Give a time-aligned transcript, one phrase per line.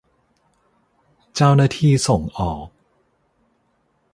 [1.35, 2.65] เจ้าหน้าที่ส่งออก